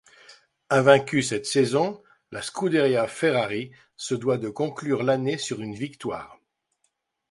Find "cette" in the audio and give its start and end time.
1.21-1.45